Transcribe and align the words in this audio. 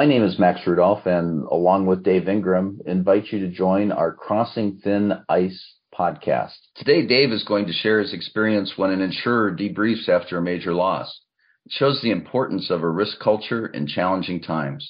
My 0.00 0.06
name 0.06 0.24
is 0.24 0.38
Max 0.38 0.66
Rudolph, 0.66 1.04
and 1.04 1.44
along 1.48 1.84
with 1.84 2.02
Dave 2.02 2.26
Ingram, 2.26 2.80
invite 2.86 3.30
you 3.30 3.40
to 3.40 3.48
join 3.48 3.92
our 3.92 4.14
Crossing 4.14 4.80
Thin 4.82 5.12
Ice 5.28 5.74
podcast. 5.94 6.54
Today, 6.74 7.04
Dave 7.06 7.32
is 7.32 7.44
going 7.44 7.66
to 7.66 7.74
share 7.74 8.00
his 8.00 8.14
experience 8.14 8.78
when 8.78 8.92
an 8.92 9.02
insurer 9.02 9.54
debriefs 9.54 10.08
after 10.08 10.38
a 10.38 10.42
major 10.42 10.72
loss. 10.72 11.20
It 11.66 11.72
shows 11.72 12.00
the 12.00 12.12
importance 12.12 12.70
of 12.70 12.82
a 12.82 12.88
risk 12.88 13.20
culture 13.20 13.66
in 13.66 13.86
challenging 13.86 14.40
times. 14.40 14.88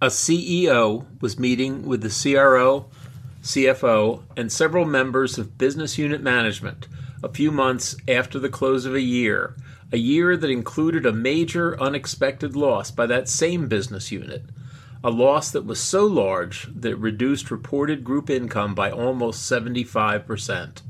A 0.00 0.06
CEO 0.06 1.04
was 1.20 1.38
meeting 1.38 1.86
with 1.86 2.00
the 2.00 2.08
CRO, 2.08 2.86
CFO, 3.42 4.22
and 4.34 4.50
several 4.50 4.86
members 4.86 5.36
of 5.36 5.58
business 5.58 5.98
unit 5.98 6.22
management 6.22 6.86
a 7.26 7.32
few 7.32 7.50
months 7.50 7.96
after 8.06 8.38
the 8.38 8.48
close 8.48 8.86
of 8.86 8.94
a 8.94 9.00
year, 9.00 9.56
a 9.92 9.98
year 9.98 10.36
that 10.36 10.48
included 10.48 11.04
a 11.04 11.12
major 11.12 11.78
unexpected 11.80 12.54
loss 12.54 12.92
by 12.92 13.04
that 13.04 13.28
same 13.28 13.66
business 13.66 14.12
unit, 14.12 14.44
a 15.02 15.10
loss 15.10 15.50
that 15.50 15.66
was 15.66 15.80
so 15.80 16.06
large 16.06 16.68
that 16.72 16.92
it 16.92 16.98
reduced 16.98 17.50
reported 17.50 18.04
group 18.04 18.30
income 18.30 18.76
by 18.76 18.92
almost 18.92 19.50
75%. 19.50 20.82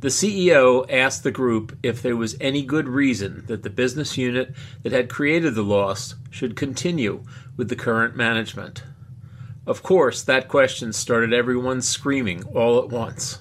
The 0.00 0.08
CEO 0.08 0.84
asked 0.90 1.22
the 1.22 1.30
group 1.30 1.78
if 1.80 2.02
there 2.02 2.16
was 2.16 2.36
any 2.40 2.64
good 2.64 2.88
reason 2.88 3.44
that 3.46 3.62
the 3.62 3.70
business 3.70 4.18
unit 4.18 4.52
that 4.82 4.92
had 4.92 5.08
created 5.08 5.54
the 5.54 5.62
loss 5.62 6.16
should 6.28 6.56
continue 6.56 7.22
with 7.56 7.68
the 7.68 7.76
current 7.76 8.16
management. 8.16 8.82
Of 9.64 9.84
course, 9.84 10.22
that 10.24 10.48
question 10.48 10.92
started 10.92 11.32
everyone 11.32 11.82
screaming 11.82 12.42
all 12.52 12.80
at 12.80 12.90
once. 12.90 13.38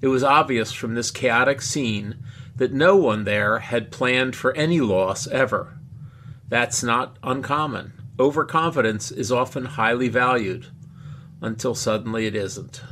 It 0.00 0.08
was 0.08 0.22
obvious 0.22 0.72
from 0.72 0.94
this 0.94 1.10
chaotic 1.10 1.60
scene 1.60 2.16
that 2.56 2.72
no 2.72 2.96
one 2.96 3.24
there 3.24 3.58
had 3.58 3.90
planned 3.90 4.34
for 4.36 4.54
any 4.56 4.80
loss 4.80 5.26
ever. 5.26 5.78
That's 6.48 6.82
not 6.82 7.18
uncommon. 7.22 7.92
Overconfidence 8.18 9.10
is 9.10 9.32
often 9.32 9.64
highly 9.64 10.08
valued 10.08 10.66
until 11.40 11.74
suddenly 11.74 12.26
it 12.26 12.34
isn't. 12.34 12.82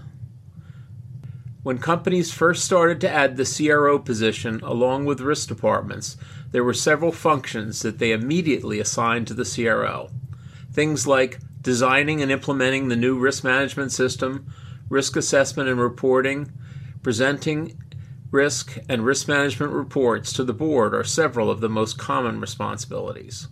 When 1.62 1.78
companies 1.78 2.32
first 2.32 2.64
started 2.64 3.00
to 3.02 3.10
add 3.10 3.36
the 3.36 3.44
CRO 3.44 3.98
position 3.98 4.60
along 4.60 5.04
with 5.04 5.20
risk 5.20 5.48
departments, 5.48 6.16
there 6.50 6.64
were 6.64 6.72
several 6.72 7.12
functions 7.12 7.82
that 7.82 7.98
they 7.98 8.12
immediately 8.12 8.80
assigned 8.80 9.26
to 9.26 9.34
the 9.34 9.44
CRO. 9.44 10.08
Things 10.72 11.06
like 11.06 11.40
designing 11.60 12.22
and 12.22 12.30
implementing 12.30 12.88
the 12.88 12.96
new 12.96 13.18
risk 13.18 13.44
management 13.44 13.92
system, 13.92 14.46
risk 14.88 15.16
assessment 15.16 15.68
and 15.68 15.80
reporting, 15.80 16.52
presenting 17.02 17.80
risk 18.30 18.78
and 18.88 19.04
risk 19.04 19.28
management 19.28 19.72
reports 19.72 20.32
to 20.34 20.44
the 20.44 20.52
board 20.52 20.94
are 20.94 21.04
several 21.04 21.50
of 21.50 21.60
the 21.60 21.68
most 21.68 21.98
common 21.98 22.40
responsibilities. 22.40 23.48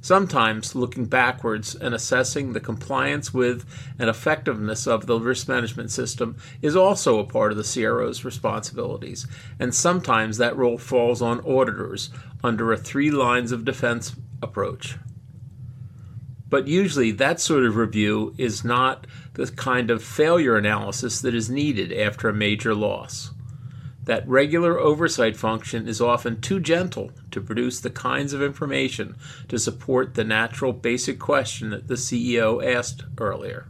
Sometimes 0.00 0.76
looking 0.76 1.06
backwards 1.06 1.74
and 1.74 1.94
assessing 1.94 2.52
the 2.52 2.60
compliance 2.60 3.34
with 3.34 3.66
and 3.98 4.08
effectiveness 4.08 4.86
of 4.86 5.06
the 5.06 5.18
risk 5.18 5.48
management 5.48 5.90
system 5.90 6.36
is 6.62 6.76
also 6.76 7.18
a 7.18 7.24
part 7.24 7.50
of 7.50 7.58
the 7.58 7.64
CRO's 7.64 8.24
responsibilities, 8.24 9.26
and 9.58 9.74
sometimes 9.74 10.38
that 10.38 10.56
role 10.56 10.78
falls 10.78 11.20
on 11.20 11.40
auditors 11.40 12.10
under 12.44 12.72
a 12.72 12.76
three 12.76 13.10
lines 13.10 13.50
of 13.50 13.64
defense 13.64 14.14
approach. 14.40 14.96
But 16.50 16.66
usually, 16.66 17.10
that 17.12 17.40
sort 17.40 17.64
of 17.64 17.76
review 17.76 18.34
is 18.38 18.64
not 18.64 19.06
the 19.34 19.46
kind 19.46 19.90
of 19.90 20.02
failure 20.02 20.56
analysis 20.56 21.20
that 21.20 21.34
is 21.34 21.50
needed 21.50 21.92
after 21.92 22.28
a 22.28 22.34
major 22.34 22.74
loss 22.74 23.32
that 24.08 24.26
regular 24.26 24.78
oversight 24.78 25.36
function 25.36 25.86
is 25.86 26.00
often 26.00 26.40
too 26.40 26.58
gentle 26.58 27.12
to 27.30 27.42
produce 27.42 27.78
the 27.78 27.90
kinds 27.90 28.32
of 28.32 28.42
information 28.42 29.14
to 29.48 29.58
support 29.58 30.14
the 30.14 30.24
natural 30.24 30.72
basic 30.72 31.18
question 31.18 31.68
that 31.68 31.88
the 31.88 31.94
CEO 31.94 32.64
asked 32.64 33.04
earlier. 33.20 33.66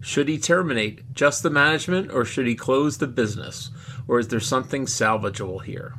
Should 0.00 0.26
he 0.26 0.38
terminate 0.38 1.14
just 1.14 1.44
the 1.44 1.50
management 1.50 2.10
or 2.10 2.24
should 2.24 2.48
he 2.48 2.56
close 2.56 2.98
the 2.98 3.06
business? 3.06 3.70
Or 4.08 4.18
is 4.18 4.26
there 4.26 4.40
something 4.40 4.86
salvageable 4.86 5.62
here? 5.62 5.94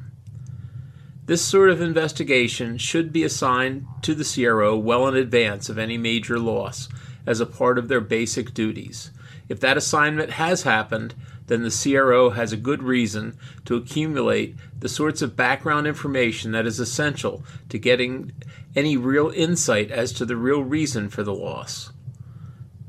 This 1.29 1.45
sort 1.45 1.69
of 1.69 1.79
investigation 1.79 2.79
should 2.79 3.13
be 3.13 3.23
assigned 3.23 3.85
to 4.01 4.15
the 4.15 4.23
CRO 4.23 4.75
well 4.75 5.07
in 5.07 5.15
advance 5.15 5.69
of 5.69 5.77
any 5.77 5.95
major 5.95 6.39
loss 6.39 6.89
as 7.23 7.39
a 7.39 7.45
part 7.45 7.77
of 7.77 7.87
their 7.87 8.01
basic 8.01 8.51
duties. 8.51 9.11
If 9.47 9.59
that 9.59 9.77
assignment 9.77 10.31
has 10.31 10.63
happened, 10.63 11.13
then 11.45 11.61
the 11.61 11.69
CRO 11.69 12.31
has 12.31 12.51
a 12.51 12.57
good 12.57 12.81
reason 12.81 13.37
to 13.65 13.75
accumulate 13.75 14.55
the 14.79 14.89
sorts 14.89 15.21
of 15.21 15.35
background 15.35 15.85
information 15.85 16.51
that 16.53 16.65
is 16.65 16.79
essential 16.79 17.43
to 17.69 17.77
getting 17.77 18.31
any 18.75 18.97
real 18.97 19.29
insight 19.29 19.91
as 19.91 20.11
to 20.13 20.25
the 20.25 20.35
real 20.35 20.63
reason 20.63 21.09
for 21.09 21.21
the 21.21 21.31
loss. 21.31 21.91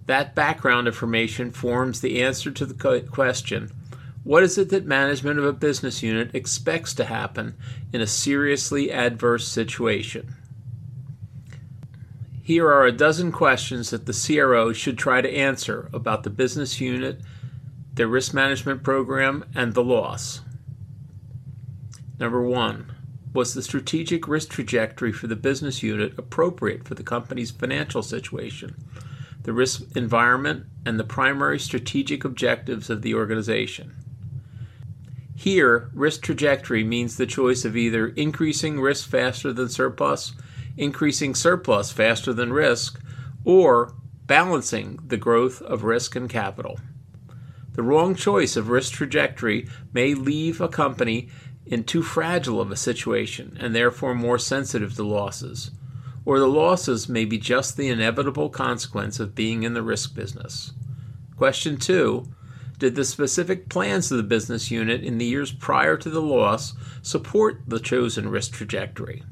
That 0.07 0.35
background 0.35 0.87
information 0.87 1.51
forms 1.51 2.01
the 2.01 2.23
answer 2.23 2.51
to 2.51 2.65
the 2.65 3.03
question 3.13 3.71
what 4.23 4.43
is 4.43 4.59
it 4.59 4.69
that 4.69 4.85
management 4.85 5.39
of 5.39 5.45
a 5.45 5.53
business 5.53 6.03
unit 6.03 6.35
expects 6.35 6.95
to 6.95 7.05
happen 7.05 7.57
in 7.93 8.01
a 8.01 8.07
seriously 8.07 8.93
adverse 8.93 9.49
situation? 9.49 10.35
Here 12.43 12.69
are 12.69 12.85
a 12.85 12.93
dozen 12.93 13.33
questions 13.33 13.91
that 13.91 14.07
the 14.07 14.13
CRO 14.13 14.73
should 14.73 14.99
try 14.99 15.21
to 15.21 15.31
answer 15.31 15.89
about 15.93 16.25
the 16.25 16.31
business 16.31 16.81
unit 16.81 17.21
their 17.95 18.09
risk 18.09 18.33
management 18.33 18.83
program, 18.83 19.45
and 19.55 19.75
the 19.75 19.85
loss. 19.85 20.41
Number 22.19 22.43
one, 22.43 22.93
was 23.35 23.55
the 23.55 23.63
strategic 23.63 24.27
risk 24.27 24.49
trajectory 24.49 25.13
for 25.13 25.27
the 25.27 25.37
business 25.37 25.83
unit 25.83 26.19
appropriate 26.19 26.87
for 26.87 26.95
the 26.95 27.03
company's 27.03 27.51
financial 27.51 28.03
situation, 28.03 28.75
the 29.43 29.53
risk 29.53 29.83
environment, 29.97 30.65
and 30.87 30.99
the 30.99 31.05
primary 31.05 31.59
strategic 31.59 32.25
objectives 32.25 32.91
of 32.91 33.03
the 33.03 33.15
organization? 33.15 33.95
Here, 35.41 35.89
risk 35.95 36.21
trajectory 36.21 36.85
means 36.85 37.17
the 37.17 37.25
choice 37.25 37.65
of 37.65 37.75
either 37.75 38.09
increasing 38.09 38.79
risk 38.79 39.09
faster 39.09 39.55
than 39.55 39.71
surplus, 39.71 40.35
increasing 40.77 41.35
surplus 41.35 41.91
faster 41.91 42.35
than 42.35 42.53
risk, 42.53 43.01
or 43.43 43.95
balancing 44.27 44.99
the 45.03 45.17
growth 45.17 45.63
of 45.63 45.83
risk 45.83 46.15
and 46.15 46.29
capital. 46.29 46.79
The 47.73 47.83
wrong 47.83 48.15
choice 48.15 48.55
of 48.55 48.69
risk 48.69 48.93
trajectory 48.93 49.67
may 49.95 50.13
leave 50.13 50.61
a 50.61 50.69
company 50.69 51.31
in 51.65 51.85
too 51.85 52.03
fragile 52.03 52.61
of 52.61 52.71
a 52.71 52.77
situation 52.77 53.57
and 53.59 53.75
therefore 53.75 54.15
more 54.15 54.39
sensitive 54.39 54.95
to 54.97 55.05
losses. 55.05 55.71
Or 56.27 56.39
the 56.39 56.49
losses 56.49 57.09
may 57.09 57.25
be 57.25 57.39
just 57.39 57.79
the 57.79 57.89
inevitable 57.89 58.51
consequence 58.51 59.19
of 59.19 59.35
being 59.35 59.63
in 59.63 59.73
the 59.73 59.83
risk 59.83 60.15
business. 60.15 60.75
Question 61.39 61.79
two 61.79 62.29
Did 62.81 62.95
the 62.95 63.05
specific 63.05 63.69
plans 63.69 64.11
of 64.11 64.17
the 64.17 64.23
business 64.23 64.71
unit 64.71 65.05
in 65.05 65.19
the 65.19 65.27
years 65.27 65.53
prior 65.53 65.99
to 65.99 66.09
the 66.09 66.23
loss 66.23 66.73
support 67.03 67.61
the 67.69 67.79
chosen 67.79 68.31
risk 68.31 68.55
trajectory? 68.55 69.23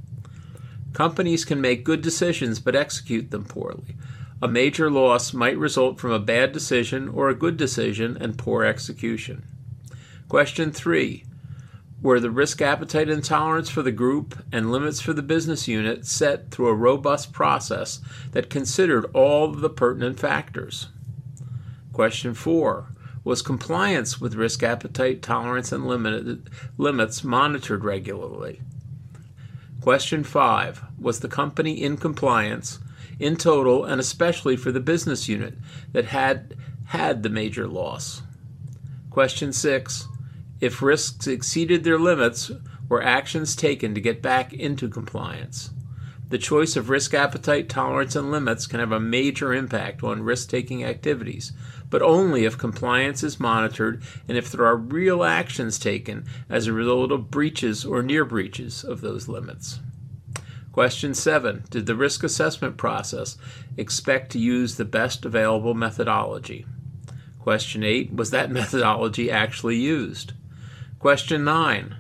Companies 0.93 1.47
can 1.47 1.59
make 1.59 1.83
good 1.83 2.03
decisions 2.03 2.61
but 2.61 2.77
execute 2.77 3.31
them 3.31 3.47
poorly. 3.47 3.97
A 4.43 4.49
major 4.49 4.91
loss 4.91 5.33
might 5.33 5.57
result 5.57 5.99
from 5.99 6.11
a 6.11 6.19
bad 6.19 6.53
decision 6.53 7.09
or 7.09 7.31
a 7.31 7.35
good 7.35 7.57
decision 7.57 8.19
and 8.21 8.37
poor 8.37 8.65
execution. 8.65 9.45
Question 10.29 10.71
3. 10.71 11.25
Were 12.03 12.21
the 12.21 12.31
risk 12.31 12.61
appetite 12.61 13.09
and 13.09 13.25
tolerance 13.25 13.71
for 13.71 13.81
the 13.81 13.91
group 13.91 14.45
and 14.53 14.71
limits 14.71 15.01
for 15.01 15.15
the 15.15 15.23
business 15.23 15.67
unit 15.67 16.05
set 16.05 16.51
through 16.51 16.69
a 16.69 16.75
robust 16.75 17.33
process 17.33 18.03
that 18.33 18.51
considered 18.51 19.07
all 19.15 19.51
the 19.51 19.71
pertinent 19.71 20.21
factors? 20.21 20.89
Question 21.95 22.35
4. 22.35 22.89
Was 23.29 23.43
compliance 23.43 24.19
with 24.19 24.37
risk 24.37 24.63
appetite, 24.63 25.21
tolerance, 25.21 25.71
and 25.71 25.87
limit, 25.87 26.49
limits 26.79 27.23
monitored 27.23 27.85
regularly? 27.85 28.63
Question 29.83 30.25
5. 30.25 30.83
Was 30.99 31.21
the 31.21 31.29
company 31.29 31.83
in 31.83 31.99
compliance 31.99 32.79
in 33.19 33.37
total 33.37 33.85
and 33.85 34.01
especially 34.01 34.57
for 34.57 34.73
the 34.73 34.81
business 34.81 35.29
unit 35.29 35.59
that 35.93 36.07
had 36.07 36.55
had 36.87 37.23
the 37.23 37.29
major 37.29 37.69
loss. 37.69 38.23
Question 39.11 39.53
6. 39.53 40.09
If 40.63 40.81
risks 40.81 41.27
exceeded 41.27 41.85
their 41.85 41.99
limits, 41.99 42.51
were 42.89 43.03
actions 43.03 43.55
taken 43.55 43.95
to 43.95 44.01
get 44.01 44.23
back 44.23 44.55
into 44.55 44.89
compliance? 44.89 45.69
The 46.31 46.39
choice 46.39 46.77
of 46.77 46.91
risk 46.91 47.15
appetite, 47.15 47.71
tolerance, 47.71 48.15
and 48.15 48.31
limits 48.31 48.67
can 48.67 48.81
have 48.81 48.93
a 48.93 49.01
major 49.01 49.55
impact 49.55 50.03
on 50.03 50.23
risk 50.23 50.51
taking 50.51 50.85
activities, 50.85 51.53
but 51.91 52.03
only 52.03 52.45
if 52.45 52.59
compliance 52.59 53.23
is 53.23 53.41
monitored 53.41 54.03
and 54.27 54.37
if 54.37 54.51
there 54.51 54.67
are 54.67 54.77
real 54.77 55.25
actions 55.25 55.79
taken 55.79 56.27
as 56.49 56.67
a 56.67 56.73
result 56.73 57.13
of 57.13 57.31
breaches 57.31 57.85
or 57.85 58.03
near 58.03 58.25
breaches 58.25 58.85
of 58.85 59.01
those 59.01 59.29
limits. 59.29 59.81
Question 60.73 61.15
7. 61.15 61.65
Did 61.71 61.87
the 61.87 61.97
risk 61.97 62.23
assessment 62.23 62.77
process 62.77 63.37
expect 63.77 64.31
to 64.33 64.39
use 64.39 64.77
the 64.77 64.85
best 64.85 65.25
available 65.25 65.75
methodology? 65.75 66.67
Question 67.41 67.83
8. 67.83 68.15
Was 68.15 68.31
that 68.31 68.51
methodology 68.53 69.31
actually 69.31 69.77
used? 69.77 70.35
Question 70.99 71.45
9. 71.45 71.97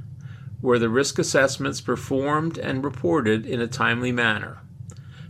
Were 0.61 0.79
the 0.79 0.89
risk 0.89 1.19
assessments 1.19 1.81
performed 1.81 2.59
and 2.59 2.85
reported 2.85 3.47
in 3.47 3.61
a 3.61 3.67
timely 3.67 4.13
manner? 4.13 4.61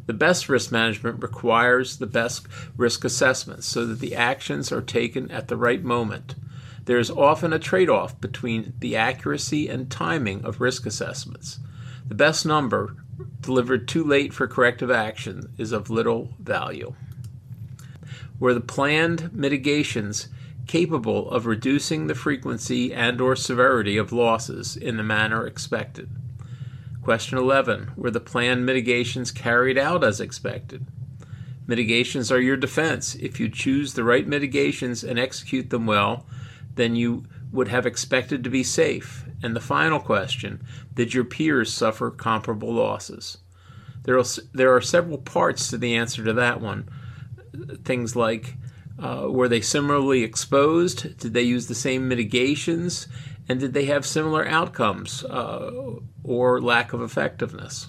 The 0.09 0.15
best 0.15 0.49
risk 0.49 0.73
management 0.73 1.23
requires 1.23 1.99
the 1.99 2.07
best 2.07 2.47
risk 2.79 3.05
assessments 3.05 3.67
so 3.67 3.85
that 3.85 4.01
the 4.01 4.17
actions 4.17 4.73
are 4.73 4.81
taken 4.81 5.31
at 5.31 5.49
the 5.49 5.57
right 5.57 5.85
moment. 5.85 6.35
There 6.87 6.99
is 6.99 7.11
often 7.11 7.53
a 7.53 7.59
trade 7.59 7.91
off 7.91 8.19
between 8.19 8.73
the 8.79 8.97
accuracy 8.97 9.69
and 9.69 9.91
timing 9.91 10.47
of 10.47 10.63
risk 10.63 10.87
assessments. 10.87 11.59
The 12.07 12.15
best 12.15 12.47
number, 12.47 12.97
delivered 13.43 13.87
too 13.87 14.03
late 14.03 14.33
for 14.33 14.47
corrective 14.47 14.91
action, 14.91 15.53
is 15.59 15.73
of 15.73 15.91
little 15.91 16.31
value. 16.39 16.95
Were 18.41 18.55
the 18.55 18.61
planned 18.61 19.35
mitigations 19.35 20.29
capable 20.67 21.31
of 21.31 21.45
reducing 21.45 22.07
the 22.07 22.15
frequency 22.15 22.95
and 22.95 23.21
or 23.21 23.37
severity 23.37 23.99
of 23.99 24.11
losses 24.11 24.75
in 24.75 24.97
the 24.97 25.03
manner 25.03 25.47
expected? 25.47 26.09
Question 27.09 27.39
11. 27.39 27.93
Were 27.97 28.11
the 28.11 28.21
planned 28.21 28.67
mitigations 28.67 29.31
carried 29.31 29.79
out 29.79 30.05
as 30.05 30.21
expected? 30.21 30.85
Mitigations 31.67 32.31
are 32.31 32.39
your 32.39 32.59
defense. 32.59 33.15
If 33.15 33.41
you 33.41 33.49
choose 33.49 33.95
the 33.95 34.05
right 34.05 34.27
mitigations 34.27 35.03
and 35.03 35.19
execute 35.19 35.71
them 35.71 35.87
well, 35.87 36.27
then 36.75 36.97
you 36.97 37.25
would 37.51 37.69
have 37.69 37.87
expected 37.87 38.45
to 38.45 38.51
be 38.51 38.63
safe. 38.63 39.25
And 39.43 39.57
the 39.57 39.61
final 39.61 40.01
question 40.01 40.63
Did 40.93 41.15
your 41.15 41.25
peers 41.25 41.73
suffer 41.73 42.11
comparable 42.11 42.75
losses? 42.75 43.39
There 44.03 44.19
are, 44.19 44.25
there 44.53 44.77
are 44.77 44.83
several 44.83 45.17
parts 45.17 45.71
to 45.71 45.79
the 45.79 45.97
answer 45.97 46.23
to 46.25 46.35
that 46.35 46.61
one. 46.61 46.91
Things 47.85 48.17
like 48.17 48.55
uh, 49.03 49.29
were 49.31 49.49
they 49.49 49.63
similarly 49.63 50.25
exposed? 50.25 51.17
Did 51.17 51.33
they 51.33 51.41
use 51.41 51.69
the 51.69 51.75
same 51.75 52.07
mitigations? 52.07 53.09
And 53.49 53.59
did 53.59 53.73
they 53.73 53.87
have 53.87 54.05
similar 54.05 54.47
outcomes 54.47 55.25
uh, 55.25 55.71
or 56.29 56.61
lack 56.61 56.93
of 56.93 57.01
effectiveness? 57.01 57.89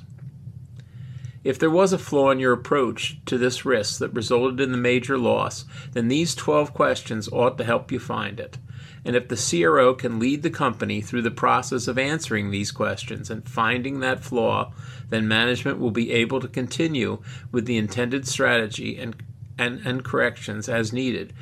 If 1.44 1.60
there 1.60 1.70
was 1.70 1.94
a 1.94 1.98
flaw 1.98 2.32
in 2.32 2.40
your 2.40 2.54
approach 2.54 3.18
to 3.26 3.38
this 3.38 3.66
risk 3.66 4.00
that 4.00 4.14
resulted 4.14 4.60
in 4.60 4.72
the 4.72 4.78
major 4.78 5.18
loss, 5.18 5.66
then 5.94 6.08
these 6.08 6.36
12 6.36 6.74
questions 6.74 7.30
ought 7.32 7.58
to 7.58 7.64
help 7.64 7.92
you 7.92 8.00
find 8.00 8.40
it. 8.40 8.58
And 9.06 9.16
if 9.16 9.30
the 9.30 9.38
CRO 9.38 9.94
can 9.94 10.20
lead 10.20 10.44
the 10.44 10.50
company 10.50 11.00
through 11.00 11.22
the 11.22 11.32
process 11.32 11.88
of 11.88 11.98
answering 11.98 12.52
these 12.52 12.72
questions 12.72 13.30
and 13.30 13.48
finding 13.48 14.02
that 14.02 14.24
flaw, 14.24 14.74
then 15.10 15.28
management 15.28 15.80
will 15.80 15.92
be 15.92 16.12
able 16.12 16.42
to 16.42 16.48
continue 16.48 17.22
with 17.52 17.66
the 17.66 17.78
intended 17.78 18.28
strategy 18.28 18.98
and 18.98 19.16
and, 19.58 19.86
and 19.86 20.06
corrections 20.06 20.70
as 20.70 20.94
needed, 20.94 21.34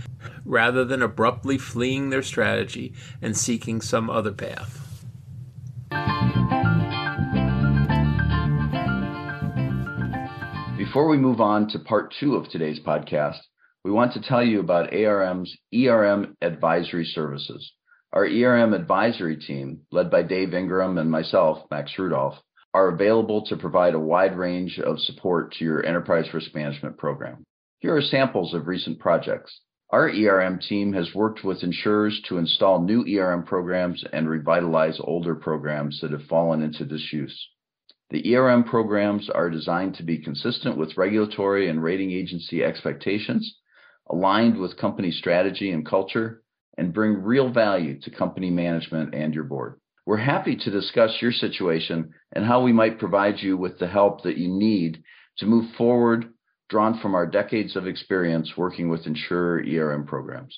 rather 0.44 0.84
than 0.84 1.04
abruptly 1.04 1.56
fleeing 1.58 2.10
their 2.10 2.24
strategy 2.24 2.92
and 3.22 3.38
seeking 3.38 3.80
some 3.80 4.10
other 4.10 4.32
path. 4.32 4.87
Before 10.78 11.08
we 11.08 11.18
move 11.18 11.42
on 11.42 11.70
to 11.70 11.80
part 11.80 12.14
two 12.20 12.36
of 12.36 12.50
today's 12.50 12.80
podcast, 12.80 13.40
we 13.84 13.90
want 13.90 14.14
to 14.14 14.22
tell 14.22 14.44
you 14.44 14.60
about 14.60 14.94
ARM's 14.94 15.58
ERM 15.74 16.38
Advisory 16.40 17.04
Services. 17.04 17.74
Our 18.14 18.28
ERM 18.28 18.76
advisory 18.76 19.38
team, 19.38 19.82
led 19.92 20.12
by 20.12 20.22
Dave 20.22 20.54
Ingram 20.54 21.00
and 21.00 21.10
myself, 21.10 21.66
Max 21.72 21.98
Rudolph, 21.98 22.36
are 22.76 22.90
available 22.90 23.44
to 23.48 23.58
provide 23.58 23.96
a 23.96 24.00
wide 24.00 24.38
range 24.38 24.80
of 24.80 25.00
support 25.00 25.54
to 25.54 25.66
your 25.66 25.84
enterprise 25.84 26.32
risk 26.32 26.54
management 26.54 27.00
program. 27.00 27.44
Here 27.80 27.96
are 27.96 28.02
samples 28.02 28.54
of 28.54 28.68
recent 28.68 29.00
projects. 29.00 29.60
Our 29.90 30.10
ERM 30.10 30.60
team 30.60 30.94
has 30.94 31.16
worked 31.16 31.44
with 31.44 31.64
insurers 31.64 32.22
to 32.30 32.38
install 32.38 32.84
new 32.84 33.04
ERM 33.04 33.46
programs 33.46 34.04
and 34.14 34.30
revitalize 34.30 35.00
older 35.00 35.34
programs 35.34 36.02
that 36.02 36.12
have 36.12 36.26
fallen 36.26 36.62
into 36.62 36.86
disuse. 36.86 37.48
The 38.10 38.36
ERM 38.36 38.64
programs 38.64 39.30
are 39.30 39.50
designed 39.50 39.96
to 39.96 40.04
be 40.04 40.18
consistent 40.18 40.78
with 40.78 40.96
regulatory 40.96 41.70
and 41.70 41.84
rating 41.84 42.12
agency 42.12 42.64
expectations, 42.64 43.58
aligned 44.10 44.58
with 44.58 44.78
company 44.78 45.12
strategy 45.12 45.72
and 45.72 45.86
culture, 45.86 46.42
and 46.78 46.94
bring 46.94 47.22
real 47.22 47.52
value 47.52 48.00
to 48.02 48.12
company 48.12 48.50
management 48.50 49.14
and 49.14 49.34
your 49.34 49.44
board. 49.44 49.80
We're 50.06 50.18
happy 50.18 50.56
to 50.56 50.72
discuss 50.72 51.22
your 51.22 51.34
situation 51.34 52.14
and 52.32 52.46
how 52.46 52.62
we 52.62 52.72
might 52.72 53.00
provide 53.00 53.40
you 53.40 53.58
with 53.58 53.78
the 53.78 53.88
help 53.88 54.24
that 54.24 54.38
you 54.38 54.48
need 54.48 55.04
to 55.40 55.46
move 55.46 55.76
forward 55.76 56.30
drawn 56.70 57.00
from 57.00 57.14
our 57.14 57.28
decades 57.28 57.76
of 57.76 57.88
experience 57.88 58.56
working 58.56 58.90
with 58.90 59.06
insurer 59.06 59.62
ERM 59.62 60.06
programs. 60.06 60.58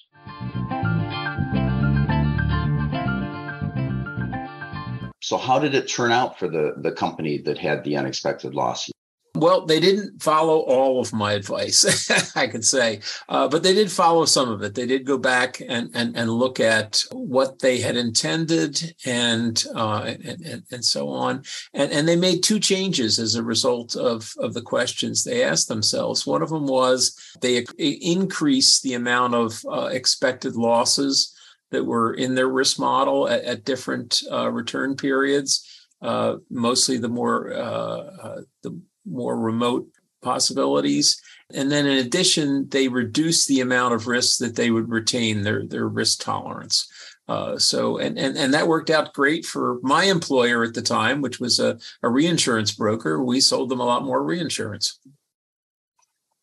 So, 5.30 5.38
how 5.38 5.60
did 5.60 5.76
it 5.76 5.88
turn 5.88 6.12
out 6.12 6.40
for 6.40 6.48
the, 6.48 6.74
the 6.78 6.92
company 6.92 7.38
that 7.44 7.60
had 7.60 7.84
the 7.84 7.98
unexpected 7.98 8.56
loss? 8.56 8.90
Well, 9.36 9.68
they 9.68 9.80
didn't 9.80 10.24
follow 10.24 10.62
all 10.62 11.00
of 11.00 11.14
my 11.14 11.34
advice, 11.34 12.10
I 12.36 12.48
could 12.48 12.66
say, 12.66 13.02
uh, 13.30 13.48
but 13.48 13.62
they 13.62 13.76
did 13.76 13.92
follow 13.92 14.26
some 14.26 14.50
of 14.50 14.64
it. 14.64 14.74
They 14.74 14.88
did 14.88 15.06
go 15.06 15.20
back 15.20 15.62
and 15.62 15.92
and, 15.94 16.18
and 16.18 16.32
look 16.32 16.60
at 16.60 17.04
what 17.12 17.60
they 17.60 17.80
had 17.80 17.96
intended 17.96 18.96
and, 19.06 19.64
uh, 19.76 20.02
and, 20.08 20.42
and 20.42 20.64
and 20.72 20.84
so 20.84 21.10
on, 21.10 21.44
and 21.76 21.92
and 21.92 22.08
they 22.08 22.16
made 22.16 22.42
two 22.42 22.60
changes 22.60 23.20
as 23.20 23.36
a 23.36 23.44
result 23.44 23.96
of 23.96 24.34
of 24.40 24.56
the 24.56 24.64
questions 24.64 25.24
they 25.24 25.44
asked 25.44 25.68
themselves. 25.68 26.26
One 26.26 26.42
of 26.42 26.50
them 26.50 26.66
was 26.66 27.16
they 27.40 27.68
increased 27.78 28.82
the 28.82 28.96
amount 28.96 29.36
of 29.36 29.64
uh, 29.72 29.90
expected 29.92 30.56
losses 30.56 31.36
that 31.72 31.86
were 31.86 32.14
in 32.14 32.36
their 32.36 32.48
risk 32.50 32.80
model 32.80 33.28
at, 33.28 33.44
at 33.44 33.66
different 33.66 34.22
uh, 34.32 34.50
return 34.52 34.96
periods. 34.96 35.88
Uh, 36.02 36.38
mostly 36.50 36.98
the 36.98 37.10
more 37.10 37.54
uh, 37.54 38.00
uh, 38.24 38.42
the 38.64 38.80
more 39.06 39.38
remote 39.38 39.88
possibilities. 40.22 41.22
And 41.54 41.72
then 41.72 41.88
in 41.88 41.98
addition, 41.98 42.70
they 42.70 42.88
reduce 42.88 43.46
the 43.46 43.62
amount 43.62 43.96
of 43.96 44.08
risk 44.08 44.38
that 44.40 44.56
they 44.56 44.70
would 44.70 44.90
retain, 44.90 45.42
their, 45.42 45.66
their 45.66 45.88
risk 45.88 46.22
tolerance. 46.22 46.88
Uh, 47.28 47.58
so 47.58 47.98
and, 47.98 48.18
and 48.18 48.38
and 48.38 48.54
that 48.56 48.68
worked 48.68 48.90
out 48.90 49.14
great 49.14 49.46
for 49.46 49.80
my 49.84 50.06
employer 50.06 50.64
at 50.64 50.74
the 50.74 50.82
time, 50.82 51.22
which 51.22 51.40
was 51.40 51.60
a, 51.60 51.78
a 52.02 52.10
reinsurance 52.10 52.72
broker. 52.72 53.24
We 53.24 53.40
sold 53.40 53.70
them 53.70 53.80
a 53.80 53.86
lot 53.86 54.04
more 54.04 54.24
reinsurance. 54.24 55.00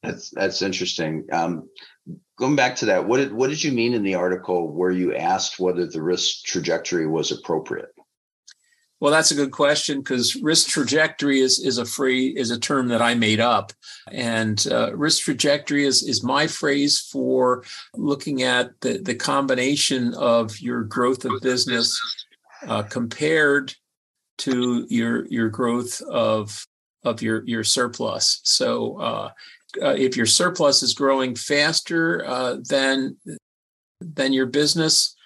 That's 0.03 0.31
that's 0.31 0.63
interesting. 0.63 1.27
Um, 1.33 1.69
going 2.37 2.57
back 2.57 2.77
to 2.77 2.87
that, 2.87 3.07
what 3.07 3.19
did 3.19 3.33
what 3.33 3.51
did 3.51 3.63
you 3.63 3.73
mean 3.73 3.95
in 3.95 4.03
the 4.03 4.15
article 4.15 4.73
where 4.73 4.91
you 4.91 5.15
asked 5.15 5.59
whether 5.59 5.87
the 5.87 6.03
risk 6.03 6.45
trajectory 6.45 7.07
was 7.07 7.33
appropriate? 7.33 7.93
Well, 8.99 9.13
that's 9.13 9.31
a 9.31 9.35
good 9.37 9.51
question 9.51 9.99
because 9.99 10.37
risk 10.37 10.69
trajectory 10.69 11.41
is 11.41 11.59
is 11.59 11.77
a 11.77 11.85
free 11.85 12.29
is 12.29 12.51
a 12.51 12.59
term 12.59 12.89
that 12.89 13.03
I 13.03 13.15
made 13.15 13.41
up, 13.41 13.73
and 14.11 14.65
uh, 14.71 14.97
risk 14.97 15.25
trajectory 15.25 15.85
is 15.85 16.03
is 16.03 16.23
my 16.23 16.47
phrase 16.47 17.01
for 17.01 17.65
looking 17.95 18.43
at 18.43 18.71
the 18.81 18.99
the 18.99 19.15
combination 19.15 20.15
of 20.15 20.59
your 20.61 20.83
growth 20.83 21.27
of 21.27 21.43
business 21.43 21.99
uh, 22.67 22.85
compared 22.85 23.75
to 24.39 24.87
your 24.89 25.27
your 25.27 25.51
growth 25.51 26.01
of 26.03 26.67
of 27.05 27.21
your 27.21 27.45
your 27.45 27.65
surplus. 27.65 28.41
So, 28.45 28.99
uh, 28.99 29.31
uh 29.83 29.95
if 29.97 30.17
your 30.17 30.27
surplus 30.27 30.83
is 30.83 30.95
growing 30.95 31.35
faster 31.35 32.25
uh, 32.27 32.57
than 32.69 33.17
than 34.01 34.33
your 34.33 34.47
business, 34.47 35.17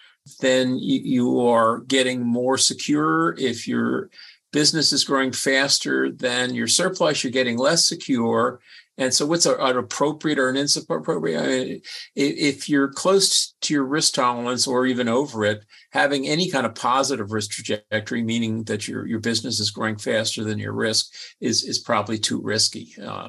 then 0.40 0.78
you, 0.78 1.40
are 1.40 1.80
getting 1.80 2.25
more 2.25 2.59
secure. 2.59 3.35
If 3.38 3.66
your 3.66 4.11
business 4.52 4.92
is 4.92 5.04
growing 5.04 5.33
faster 5.33 6.11
than 6.11 6.54
your 6.54 6.66
surplus, 6.66 7.23
you're 7.23 7.33
getting 7.33 7.59
less 7.59 7.88
secure. 7.88 8.61
And 8.99 9.14
so, 9.14 9.25
what's 9.25 9.47
an 9.47 9.76
appropriate 9.76 10.38
or 10.38 10.50
an 10.50 10.57
inappropriate? 10.57 11.42
I 11.42 11.47
mean, 11.47 11.83
if 12.14 12.69
you're 12.69 12.92
close 12.92 13.54
to 13.62 13.73
your 13.73 13.85
risk 13.85 14.14
tolerance 14.14 14.66
or 14.66 14.85
even 14.85 15.09
over 15.09 15.45
it, 15.45 15.64
having 15.92 16.26
any 16.26 16.50
kind 16.50 16.66
of 16.66 16.75
positive 16.75 17.33
risk 17.33 17.50
trajectory, 17.50 18.23
meaning 18.23 18.64
that 18.64 18.87
your 18.87 19.07
your 19.07 19.21
business 19.21 19.59
is 19.59 19.71
growing 19.71 19.97
faster 19.97 20.45
than 20.45 20.59
your 20.59 20.75
risk, 20.75 21.14
is 21.40 21.64
is 21.64 21.78
probably 21.78 22.19
too 22.19 22.42
risky. 22.42 22.95
Uh, 23.02 23.28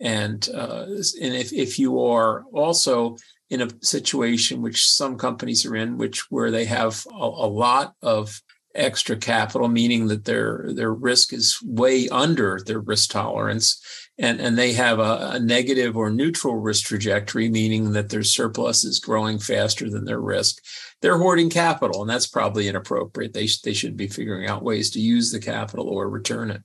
and 0.00 0.48
uh, 0.54 0.86
and 0.86 1.34
if 1.34 1.52
if 1.52 1.78
you 1.78 2.00
are 2.02 2.44
also 2.52 3.16
in 3.48 3.62
a 3.62 3.70
situation 3.82 4.60
which 4.62 4.86
some 4.86 5.16
companies 5.16 5.64
are 5.64 5.76
in, 5.76 5.98
which 5.98 6.30
where 6.30 6.50
they 6.50 6.64
have 6.64 7.04
a, 7.12 7.24
a 7.24 7.48
lot 7.48 7.94
of 8.02 8.42
extra 8.74 9.16
capital, 9.16 9.68
meaning 9.68 10.08
that 10.08 10.24
their 10.24 10.66
their 10.74 10.92
risk 10.92 11.32
is 11.32 11.58
way 11.62 12.08
under 12.08 12.60
their 12.66 12.80
risk 12.80 13.10
tolerance, 13.10 13.82
and 14.18 14.40
and 14.40 14.58
they 14.58 14.72
have 14.72 14.98
a, 14.98 15.30
a, 15.32 15.40
negative 15.40 15.96
or 15.96 16.10
neutral 16.10 16.56
risk 16.56 16.86
trajectory, 16.86 17.48
meaning 17.48 17.92
that 17.92 18.10
their 18.10 18.22
surplus 18.22 18.84
is 18.84 18.98
growing 18.98 19.38
faster 19.38 19.88
than 19.88 20.04
their 20.04 20.20
risk. 20.20 20.62
They're 21.00 21.18
hoarding 21.18 21.50
capital, 21.50 22.02
and 22.02 22.10
that's 22.10 22.26
probably 22.26 22.68
inappropriate. 22.68 23.32
They 23.32 23.48
they 23.64 23.72
should 23.72 23.96
be 23.96 24.08
figuring 24.08 24.48
out 24.48 24.62
ways 24.62 24.90
to 24.90 25.00
use 25.00 25.30
the 25.30 25.40
capital 25.40 25.88
or 25.88 26.10
return 26.10 26.50
it. 26.50 26.62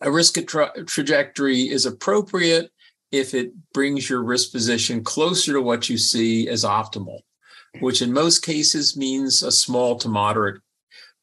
A 0.00 0.10
risk 0.10 0.38
tra- 0.46 0.84
trajectory 0.86 1.68
is 1.68 1.86
appropriate 1.86 2.70
if 3.12 3.34
it 3.34 3.52
brings 3.72 4.08
your 4.08 4.22
risk 4.22 4.52
position 4.52 5.02
closer 5.02 5.52
to 5.54 5.60
what 5.60 5.88
you 5.88 5.98
see 5.98 6.48
as 6.48 6.64
optimal, 6.64 7.20
which 7.80 8.00
in 8.00 8.12
most 8.12 8.40
cases 8.40 8.96
means 8.96 9.42
a 9.42 9.52
small 9.52 9.96
to 9.96 10.08
moderate 10.08 10.60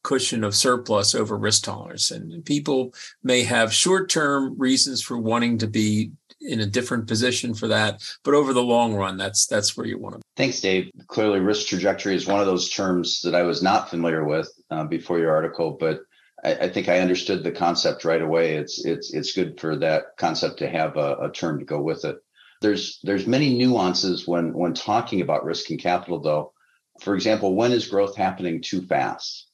cushion 0.03 0.43
of 0.43 0.55
surplus 0.55 1.15
over 1.15 1.37
risk 1.37 1.63
tolerance. 1.63 2.11
And 2.11 2.45
people 2.45 2.93
may 3.23 3.43
have 3.43 3.73
short 3.73 4.09
term 4.09 4.57
reasons 4.57 5.01
for 5.01 5.17
wanting 5.17 5.57
to 5.59 5.67
be 5.67 6.11
in 6.39 6.59
a 6.59 6.65
different 6.65 7.07
position 7.07 7.53
for 7.53 7.67
that. 7.67 8.01
But 8.23 8.33
over 8.33 8.53
the 8.53 8.63
long 8.63 8.93
run, 8.93 9.17
that's 9.17 9.47
that's 9.47 9.75
where 9.75 9.87
you 9.87 9.97
want 9.97 10.15
to. 10.15 10.19
Be. 10.19 10.23
Thanks, 10.35 10.61
Dave. 10.61 10.91
Clearly, 11.07 11.39
risk 11.39 11.67
trajectory 11.67 12.15
is 12.15 12.27
one 12.27 12.39
of 12.39 12.45
those 12.45 12.69
terms 12.69 13.21
that 13.21 13.35
I 13.35 13.41
was 13.41 13.63
not 13.63 13.89
familiar 13.89 14.23
with 14.23 14.49
uh, 14.69 14.83
before 14.83 15.19
your 15.19 15.31
article, 15.31 15.77
but 15.79 16.01
I, 16.47 16.65
I, 16.65 16.69
think 16.69 16.89
I 16.89 16.99
understood 16.99 17.43
the 17.43 17.51
concept 17.51 18.05
right 18.05 18.21
away. 18.21 18.55
It's 18.55 18.83
it's 18.85 19.13
it's 19.13 19.33
good 19.33 19.59
for 19.59 19.75
that 19.77 20.17
concept 20.17 20.59
to 20.59 20.69
have 20.69 20.97
a, 20.97 21.15
a 21.21 21.31
term 21.31 21.59
to 21.59 21.65
go 21.65 21.81
with 21.81 22.05
it. 22.05 22.17
There's 22.61 22.99
there's 23.03 23.27
many 23.27 23.57
nuances 23.57 24.27
when 24.27 24.53
when 24.53 24.73
talking 24.73 25.21
about 25.21 25.45
risk 25.45 25.69
and 25.69 25.79
capital, 25.79 26.19
though. 26.19 26.53
For 27.01 27.13
example, 27.15 27.55
when 27.55 27.71
is 27.71 27.87
growth 27.87 28.15
happening 28.15 28.61
too 28.61 28.81
fast? 28.81 29.47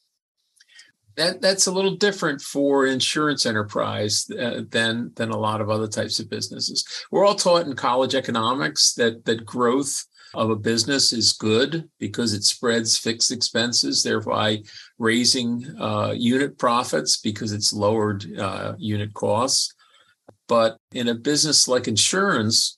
that 1.16 1.40
that's 1.40 1.66
a 1.66 1.72
little 1.72 1.94
different 1.94 2.40
for 2.40 2.86
insurance 2.86 3.46
enterprise 3.46 4.28
uh, 4.30 4.62
than 4.68 5.12
than 5.14 5.30
a 5.30 5.38
lot 5.38 5.60
of 5.60 5.70
other 5.70 5.86
types 5.86 6.18
of 6.18 6.28
businesses. 6.28 6.84
We're 7.10 7.24
all 7.24 7.34
taught 7.34 7.66
in 7.66 7.74
college 7.74 8.14
economics 8.14 8.94
that 8.94 9.24
that 9.26 9.46
growth 9.46 10.06
of 10.34 10.50
a 10.50 10.56
business 10.56 11.12
is 11.12 11.32
good 11.32 11.88
because 11.98 12.32
it 12.32 12.44
spreads 12.44 12.98
fixed 12.98 13.30
expenses, 13.30 14.02
thereby 14.02 14.62
raising 14.98 15.64
uh, 15.80 16.12
unit 16.16 16.58
profits 16.58 17.16
because 17.16 17.52
it's 17.52 17.72
lowered 17.72 18.24
uh, 18.38 18.74
unit 18.78 19.14
costs. 19.14 19.74
But 20.48 20.76
in 20.92 21.08
a 21.08 21.14
business 21.14 21.68
like 21.68 21.88
insurance, 21.88 22.76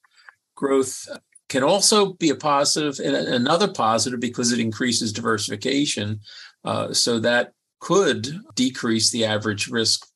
growth 0.54 1.08
can 1.48 1.62
also 1.62 2.14
be 2.14 2.30
a 2.30 2.36
positive 2.36 2.98
and 3.04 3.14
another 3.14 3.68
positive 3.68 4.20
because 4.20 4.52
it 4.52 4.58
increases 4.58 5.12
diversification. 5.12 6.20
Uh, 6.64 6.92
so 6.92 7.20
that 7.20 7.52
could 7.80 8.40
decrease 8.54 9.10
the 9.10 9.25
average 9.25 9.68
risk 9.68 10.06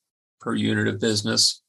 per 0.40 0.54
unit 0.54 0.88
of 0.88 1.00
business. 1.00 1.62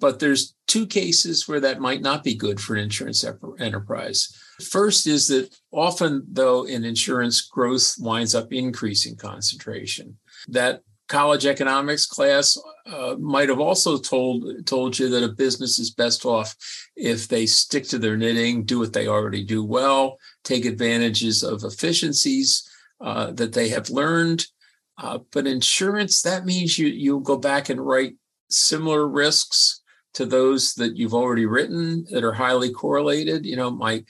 But 0.00 0.18
there's 0.18 0.54
two 0.66 0.86
cases 0.86 1.48
where 1.48 1.60
that 1.60 1.80
might 1.80 2.02
not 2.02 2.22
be 2.22 2.34
good 2.34 2.60
for 2.60 2.74
an 2.74 2.82
insurance 2.82 3.24
enterprise. 3.58 4.32
First 4.70 5.06
is 5.06 5.28
that 5.28 5.54
often, 5.72 6.24
though, 6.30 6.64
in 6.64 6.84
insurance, 6.84 7.40
growth 7.40 7.94
winds 7.98 8.34
up 8.34 8.52
increasing 8.52 9.16
concentration. 9.16 10.18
That 10.48 10.82
college 11.08 11.46
economics 11.46 12.06
class 12.06 12.56
uh, 12.86 13.16
might 13.18 13.48
have 13.48 13.60
also 13.60 13.98
told 13.98 14.66
told 14.66 14.98
you 14.98 15.08
that 15.08 15.24
a 15.24 15.28
business 15.28 15.78
is 15.78 15.90
best 15.90 16.24
off 16.24 16.54
if 16.96 17.28
they 17.28 17.46
stick 17.46 17.84
to 17.88 17.98
their 17.98 18.16
knitting, 18.16 18.64
do 18.64 18.78
what 18.78 18.92
they 18.92 19.08
already 19.08 19.42
do 19.42 19.64
well, 19.64 20.18
take 20.44 20.64
advantages 20.64 21.42
of 21.42 21.64
efficiencies 21.64 22.68
uh, 23.00 23.30
that 23.32 23.52
they 23.52 23.68
have 23.68 23.90
learned, 23.90 24.46
uh, 24.98 25.18
but 25.32 25.46
insurance, 25.46 26.22
that 26.22 26.44
means 26.44 26.78
you 26.78 26.88
you'll 26.88 27.20
go 27.20 27.36
back 27.36 27.68
and 27.68 27.84
write 27.84 28.14
similar 28.50 29.06
risks 29.08 29.82
to 30.14 30.26
those 30.26 30.74
that 30.74 30.96
you've 30.96 31.14
already 31.14 31.46
written 31.46 32.06
that 32.10 32.24
are 32.24 32.32
highly 32.32 32.70
correlated. 32.70 33.44
You 33.44 33.56
know, 33.56 33.70
my 33.70 34.04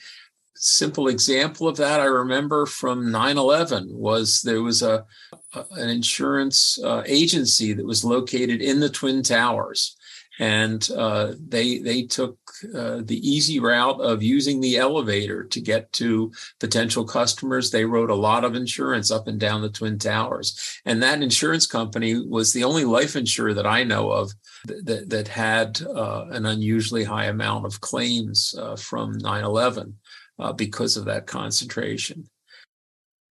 simple 0.55 1.07
example 1.07 1.67
of 1.67 1.77
that 1.77 2.01
I 2.01 2.05
remember 2.05 2.65
from 2.65 3.07
9/11 3.07 3.93
was 3.93 4.41
there 4.41 4.61
was 4.61 4.81
a, 4.81 5.05
a 5.53 5.65
an 5.71 5.89
insurance 5.89 6.77
uh, 6.83 7.03
agency 7.05 7.73
that 7.73 7.85
was 7.85 8.03
located 8.03 8.61
in 8.61 8.79
the 8.79 8.89
Twin 8.89 9.23
Towers, 9.23 9.95
and 10.39 10.89
uh, 10.95 11.33
they 11.37 11.79
they 11.79 12.03
took 12.03 12.37
uh, 12.73 13.01
the 13.03 13.19
easy 13.21 13.59
route 13.59 13.99
of 13.99 14.23
using 14.23 14.61
the 14.61 14.77
elevator 14.77 15.43
to 15.43 15.59
get 15.59 15.91
to 15.93 16.31
potential 16.59 17.03
customers. 17.03 17.69
They 17.69 17.85
wrote 17.85 18.09
a 18.09 18.15
lot 18.15 18.45
of 18.45 18.55
insurance 18.55 19.11
up 19.11 19.27
and 19.27 19.39
down 19.39 19.61
the 19.61 19.69
Twin 19.69 19.99
Towers. 19.99 20.79
And 20.85 21.03
that 21.03 21.21
insurance 21.21 21.67
company 21.67 22.25
was 22.25 22.53
the 22.53 22.63
only 22.63 22.85
life 22.85 23.15
insurer 23.15 23.53
that 23.53 23.67
I 23.67 23.83
know 23.83 24.11
of 24.11 24.31
that, 24.65 25.09
that 25.09 25.27
had 25.27 25.81
uh, 25.81 26.27
an 26.31 26.45
unusually 26.45 27.03
high 27.03 27.25
amount 27.25 27.65
of 27.65 27.81
claims 27.81 28.55
uh, 28.57 28.77
from 28.77 29.17
9 29.17 29.43
11 29.43 29.97
uh, 30.39 30.53
because 30.53 30.95
of 30.95 31.05
that 31.05 31.27
concentration. 31.27 32.29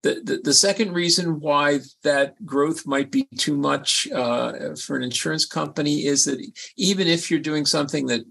The, 0.02 0.21
the, 0.23 0.40
the, 0.45 0.55
second 0.55 0.93
reason 0.93 1.40
why 1.40 1.81
that 2.05 2.45
growth 2.47 2.87
might 2.87 3.11
be 3.11 3.26
too 3.37 3.57
much 3.57 4.07
uh, 4.12 4.76
for 4.76 4.97
an 4.97 5.02
insurance 5.02 5.45
company 5.45 6.07
is 6.07 6.25
that 6.26 6.40
even 6.76 7.09
if 7.09 7.31
you're 7.31 7.40
doing 7.40 7.67
something 7.67 8.07
that 8.07 8.25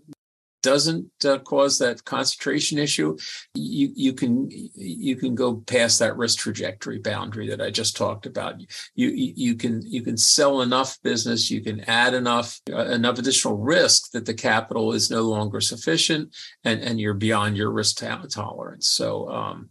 doesn't 0.67 1.09
uh, 1.23 1.37
cause 1.39 1.77
that 1.79 2.03
concentration 2.03 2.77
issue, 2.77 3.17
you 3.53 3.91
you 3.95 4.13
can 4.13 4.49
you 4.75 5.15
can 5.15 5.35
go 5.35 5.55
past 5.55 5.99
that 5.99 6.17
risk 6.17 6.39
trajectory 6.39 6.99
boundary 6.99 7.47
that 7.49 7.61
I 7.61 7.69
just 7.69 7.95
talked 7.95 8.25
about. 8.25 8.59
You 8.95 9.09
you 9.09 9.55
can 9.55 9.81
you 9.85 10.01
can 10.01 10.17
sell 10.17 10.61
enough 10.61 10.97
business, 11.03 11.51
you 11.51 11.61
can 11.61 11.81
add 11.81 12.13
enough 12.13 12.59
uh, 12.71 12.85
enough 12.87 13.17
additional 13.17 13.57
risk 13.57 14.11
that 14.11 14.25
the 14.25 14.33
capital 14.33 14.93
is 14.93 15.09
no 15.09 15.21
longer 15.21 15.61
sufficient, 15.61 16.35
and 16.63 16.81
and 16.81 16.99
you're 16.99 17.13
beyond 17.13 17.55
your 17.55 17.71
risk 17.71 17.97
tolerance. 17.97 18.87
So 18.87 19.29
um, 19.29 19.69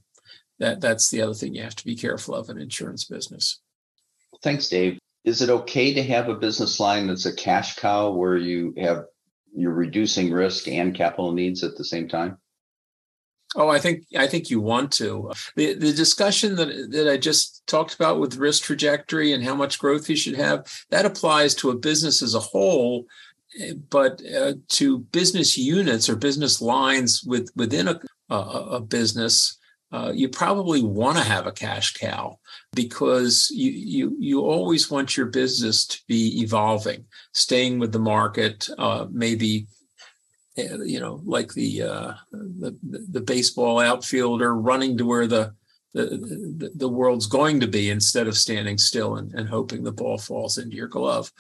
that 0.59 0.81
that's 0.81 1.11
the 1.11 1.23
other 1.23 1.35
thing 1.35 1.55
you 1.55 1.63
have 1.63 1.77
to 1.77 1.85
be 1.85 1.97
careful 1.97 2.35
of 2.35 2.49
in 2.49 2.59
insurance 2.59 3.05
business. 3.05 3.61
Thanks, 4.43 4.69
Dave. 4.69 4.99
Is 5.25 5.43
it 5.43 5.51
okay 5.51 5.93
to 5.93 6.03
have 6.03 6.29
a 6.29 6.37
business 6.37 6.79
line 6.79 7.09
that's 7.09 7.27
a 7.27 7.35
cash 7.35 7.77
cow 7.77 8.11
where 8.11 8.37
you 8.37 8.75
have 8.79 9.05
you're 9.55 9.73
reducing 9.73 10.31
risk 10.31 10.69
and 10.69 10.95
capital 10.95 11.33
needs 11.33 11.65
at 11.65 11.77
the 11.77 11.85
same 11.85 12.09
time? 12.09 12.39
Oh, 13.55 13.69
I 13.69 13.79
think 13.79 14.05
I 14.17 14.27
think 14.27 14.51
you 14.51 14.61
want 14.61 14.93
to. 14.95 15.33
The 15.57 15.75
the 15.75 15.93
discussion 15.93 16.57
that 16.57 16.91
that 16.91 17.11
I 17.11 17.17
just 17.17 17.67
talked 17.67 17.95
about 17.95 18.21
with 18.21 18.37
risk 18.37 18.65
trajectory 18.65 19.33
and 19.33 19.43
how 19.43 19.55
much 19.55 19.79
growth 19.79 20.11
you 20.11 20.17
should 20.17 20.37
have, 20.37 20.67
that 20.91 21.07
applies 21.07 21.55
to 21.57 21.71
a 21.71 21.77
business 21.77 22.23
as 22.23 22.35
a 22.35 22.41
whole, 22.41 23.07
but 23.89 24.21
uh, 24.27 24.55
to 24.69 24.99
business 24.99 25.57
units 25.57 26.09
or 26.09 26.17
business 26.17 26.61
lines 26.61 27.23
with 27.25 27.51
within 27.57 27.89
a 27.89 28.01
a, 28.29 28.37
a 28.37 28.81
business, 28.81 29.59
uh, 29.97 30.13
you 30.13 30.29
probably 30.29 30.83
want 30.83 31.17
to 31.17 31.25
have 31.25 31.47
a 31.47 31.53
cash 31.53 31.95
cow 31.95 32.39
because 32.75 33.51
you, 33.51 33.71
you 33.71 34.17
you 34.19 34.41
always 34.43 34.91
want 34.91 35.17
your 35.17 35.25
business 35.25 35.87
to 35.87 35.99
be 36.07 36.43
evolving, 36.43 37.07
staying 37.33 37.79
with 37.79 37.93
the 37.93 37.99
market, 37.99 38.69
uh, 38.77 39.07
maybe 39.11 39.67
eh, 40.59 40.77
you 40.85 41.01
know 41.01 41.23
like 41.25 41.55
the, 41.55 41.81
uh, 41.81 42.13
the 42.31 42.77
the 43.11 43.23
baseball 43.23 43.79
outfielder 43.81 44.55
running 44.55 44.99
to 44.99 45.07
where 45.07 45.27
the 45.27 45.55
the, 45.95 46.71
the 46.75 46.89
world's 46.91 47.27
going 47.27 47.59
to 47.61 47.67
be 47.67 47.89
instead 47.89 48.29
of 48.29 48.37
standing 48.37 48.77
still 48.77 49.17
and, 49.17 49.33
and 49.33 49.49
hoping 49.49 49.83
the 49.83 49.93
ball 49.93 50.19
falls 50.19 50.59
into 50.59 50.77
your 50.77 50.89
glove. 50.89 51.33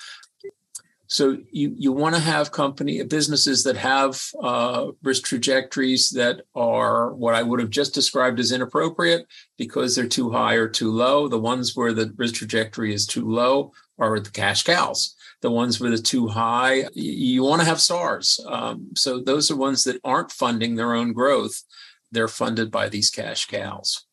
So 1.08 1.38
you 1.50 1.74
you 1.76 1.92
want 1.92 2.14
to 2.16 2.20
have 2.20 2.50
company 2.50 3.02
businesses 3.04 3.62
that 3.64 3.76
have 3.76 4.20
uh, 4.42 4.88
risk 5.02 5.24
trajectories 5.24 6.10
that 6.10 6.42
are 6.54 7.14
what 7.14 7.34
I 7.34 7.42
would 7.42 7.60
have 7.60 7.70
just 7.70 7.94
described 7.94 8.40
as 8.40 8.50
inappropriate 8.50 9.26
because 9.56 9.94
they're 9.94 10.08
too 10.08 10.30
high 10.30 10.54
or 10.54 10.68
too 10.68 10.90
low. 10.90 11.28
The 11.28 11.38
ones 11.38 11.76
where 11.76 11.92
the 11.92 12.12
risk 12.16 12.34
trajectory 12.34 12.92
is 12.92 13.06
too 13.06 13.28
low 13.28 13.72
are 13.98 14.18
the 14.18 14.30
cash 14.30 14.64
cows. 14.64 15.14
The 15.42 15.50
ones 15.50 15.80
where 15.80 15.90
the 15.90 15.98
too 15.98 16.28
high, 16.28 16.88
you 16.94 17.44
want 17.44 17.60
to 17.60 17.68
have 17.68 17.80
stars. 17.80 18.40
Um, 18.48 18.88
so 18.96 19.20
those 19.20 19.50
are 19.50 19.56
ones 19.56 19.84
that 19.84 20.00
aren't 20.02 20.32
funding 20.32 20.74
their 20.74 20.94
own 20.94 21.12
growth. 21.12 21.62
They're 22.10 22.26
funded 22.26 22.70
by 22.70 22.88
these 22.88 23.10
cash 23.10 23.46
cows. 23.46 24.06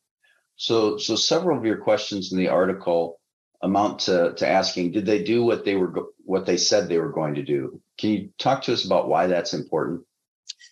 So 0.57 0.97
so 0.97 1.15
several 1.15 1.57
of 1.57 1.65
your 1.65 1.77
questions 1.77 2.31
in 2.31 2.38
the 2.38 2.50
article 2.50 3.19
amount 3.63 4.00
to, 4.00 4.34
to 4.36 4.48
asking, 4.48 4.91
did 4.91 5.05
they 5.05 5.24
do 5.24 5.43
what 5.43 5.65
they 5.65 5.75
were 5.75 5.91
what 6.25 6.46
they 6.46 6.58
said 6.58 6.88
they 6.88 7.00
were 7.00 7.12
going 7.12 7.34
to 7.36 7.43
do? 7.43 7.82
Can 7.98 8.10
you 8.12 8.29
talk 8.38 8.62
to 8.63 8.74
us 8.74 8.86
about 8.86 9.08
why 9.08 9.25
that's 9.27 9.53
important? 9.53 10.01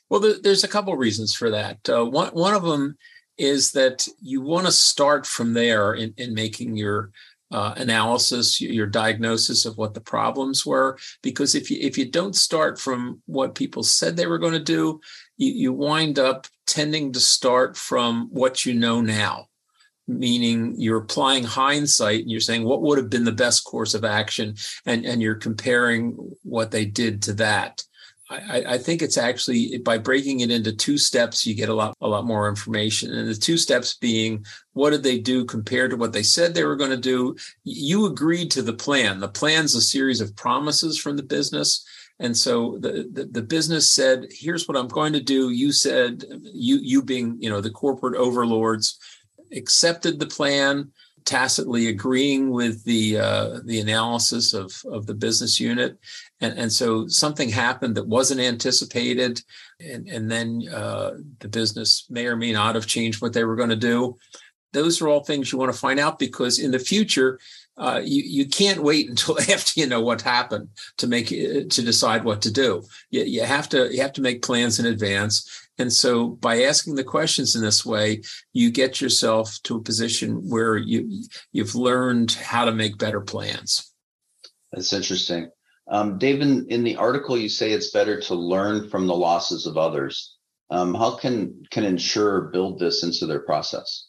Well, 0.10 0.36
there's 0.44 0.64
a 0.64 0.70
couple 0.70 0.96
reasons 0.96 1.34
for 1.34 1.50
that. 1.50 1.90
Uh, 1.90 2.06
one 2.06 2.30
one 2.30 2.54
of 2.54 2.64
them 2.64 2.98
is 3.38 3.72
that 3.72 4.08
you 4.22 4.42
want 4.42 4.66
to 4.66 4.72
start 4.72 5.26
from 5.26 5.54
there 5.54 5.94
in, 5.94 6.14
in 6.18 6.34
making 6.34 6.76
your 6.76 7.12
uh, 7.52 7.74
analysis, 7.78 8.62
your 8.62 8.88
diagnosis 8.88 9.66
of 9.66 9.78
what 9.78 9.94
the 9.94 10.02
problems 10.02 10.66
were. 10.66 10.98
Because 11.24 11.56
if 11.56 11.72
you 11.72 11.78
if 11.80 11.98
you 11.98 12.10
don't 12.10 12.36
start 12.36 12.80
from 12.80 13.22
what 13.26 13.56
people 13.56 13.84
said 13.84 14.18
they 14.18 14.28
were 14.28 14.38
going 14.40 14.54
to 14.54 14.60
do, 14.60 15.00
you, 15.38 15.52
you 15.54 15.74
wind 15.74 16.20
up 16.20 16.48
tending 16.68 17.14
to 17.14 17.20
start 17.22 17.78
from 17.78 18.28
what 18.32 18.66
you 18.66 18.74
know 18.74 19.02
now 19.02 19.48
meaning 20.12 20.74
you're 20.78 21.00
applying 21.00 21.44
hindsight 21.44 22.22
and 22.22 22.32
you're 22.32 22.40
saying 22.40 22.64
what 22.64 22.82
would 22.82 22.98
have 22.98 23.10
been 23.10 23.24
the 23.24 23.32
best 23.32 23.64
course 23.64 23.94
of 23.94 24.04
action 24.04 24.56
and, 24.86 25.06
and 25.06 25.22
you're 25.22 25.36
comparing 25.36 26.12
what 26.44 26.72
they 26.72 26.86
did 26.86 27.22
to 27.24 27.34
that. 27.34 27.84
I, 28.32 28.64
I 28.68 28.78
think 28.78 29.02
it's 29.02 29.18
actually 29.18 29.78
by 29.80 29.98
breaking 29.98 30.40
it 30.40 30.52
into 30.52 30.72
two 30.72 30.98
steps, 30.98 31.46
you 31.46 31.54
get 31.54 31.70
a 31.70 31.74
lot, 31.74 31.96
a 32.02 32.08
lot 32.08 32.26
more 32.26 32.48
information. 32.48 33.14
And 33.14 33.28
the 33.28 33.36
two 33.36 33.58
steps 33.58 33.96
being, 33.96 34.46
what 34.74 34.92
did 34.92 35.04
they 35.04 35.20
do 35.20 35.44
compared 35.44 35.92
to 35.92 35.98
what 35.98 36.14
they 36.14 36.24
said 36.24 36.54
they 36.54 36.64
were 36.64 36.78
going 36.78 36.92
to 36.92 36.98
do? 36.98 37.36
You 37.64 38.06
agreed 38.06 38.50
to 38.52 38.62
the 38.62 38.74
plan. 38.74 39.20
The 39.20 39.28
plan's 39.28 39.76
a 39.76 39.82
series 39.82 40.22
of 40.22 40.36
promises 40.36 40.98
from 40.98 41.18
the 41.18 41.24
business. 41.24 41.86
And 42.20 42.38
so 42.38 42.78
the, 42.80 43.10
the, 43.12 43.26
the, 43.26 43.42
business 43.42 43.92
said, 43.92 44.28
here's 44.30 44.68
what 44.68 44.78
I'm 44.78 44.88
going 44.88 45.12
to 45.14 45.22
do. 45.22 45.50
You 45.50 45.72
said, 45.72 46.24
you, 46.54 46.78
you 46.78 47.02
being, 47.02 47.36
you 47.40 47.50
know, 47.50 47.62
the 47.62 47.72
corporate 47.72 48.16
overlords, 48.16 49.00
accepted 49.56 50.20
the 50.20 50.28
plan. 50.28 50.92
tacitly 51.24 51.88
agreeing 51.88 52.50
with 52.50 52.84
the 52.84 53.18
uh, 53.18 53.60
the 53.66 53.80
analysis 53.80 54.54
of 54.54 54.74
of 54.86 55.06
the 55.06 55.14
business 55.14 55.60
unit, 55.60 55.98
and 56.40 56.58
and 56.58 56.72
so 56.72 57.08
something 57.08 57.50
happened 57.50 57.96
that 57.96 58.08
wasn't 58.08 58.40
anticipated, 58.40 59.42
and 59.80 60.08
and 60.08 60.30
then 60.32 60.64
uh, 60.74 61.12
the 61.40 61.48
business 61.48 62.06
may 62.10 62.26
or 62.26 62.36
may 62.36 62.52
not 62.52 62.76
have 62.76 62.88
changed 62.88 63.22
what 63.22 63.34
they 63.34 63.44
were 63.44 63.56
going 63.56 63.70
to 63.70 63.76
do. 63.76 64.18
Those 64.74 65.02
are 65.02 65.10
all 65.10 65.24
things 65.24 65.52
you 65.52 65.60
want 65.60 65.72
to 65.72 65.78
find 65.78 66.00
out 66.00 66.18
because 66.20 66.60
in 66.60 66.72
the 66.72 66.80
future. 66.80 67.40
Uh, 67.78 68.02
you 68.04 68.22
you 68.22 68.46
can't 68.46 68.84
wait 68.84 69.10
until 69.14 69.40
after 69.40 69.80
you 69.80 69.88
know 69.88 70.02
what 70.02 70.22
happened 70.22 70.68
to 70.98 71.08
make 71.08 71.30
to 71.30 71.82
decide 71.82 72.24
what 72.24 72.42
to 72.42 72.52
do. 72.52 72.84
You, 73.10 73.24
you 73.24 73.44
have 73.44 73.70
to 73.70 73.92
you 73.92 74.02
have 74.02 74.14
to 74.14 74.22
make 74.22 74.44
plans 74.44 74.78
in 74.78 74.86
advance, 74.86 75.61
and 75.78 75.92
so 75.92 76.28
by 76.28 76.64
asking 76.64 76.96
the 76.96 77.04
questions 77.04 77.56
in 77.56 77.62
this 77.62 77.86
way, 77.86 78.22
you 78.54 78.72
get 78.72 79.02
yourself 79.02 79.58
to 79.64 79.78
a 79.78 79.82
position 79.82 80.50
where 80.50 80.78
you 80.78 81.24
you've 81.52 81.76
learned 81.76 82.34
how 82.34 82.66
to 82.66 82.72
make 82.72 82.98
better 82.98 83.22
plans. 83.22 83.94
That's 84.72 84.94
interesting. 84.94 85.50
Um, 85.90 86.18
David, 86.18 86.68
in 86.68 86.84
the 86.84 86.96
article, 86.96 87.38
you 87.38 87.50
say 87.50 87.72
it's 87.72 87.92
better 87.92 88.20
to 88.22 88.36
learn 88.36 88.90
from 88.90 89.08
the 89.08 89.16
losses 89.16 89.66
of 89.66 89.78
others. 89.78 90.38
Um, 90.70 90.94
how 90.94 91.18
can 91.18 91.64
can 91.72 91.84
insurer 91.84 92.50
build 92.54 92.80
this 92.80 93.04
into 93.04 93.26
their 93.26 93.42
process? 93.42 94.08